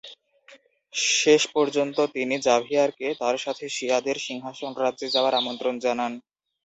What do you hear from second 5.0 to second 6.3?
যাওয়ার আমন্ত্রণ জানান।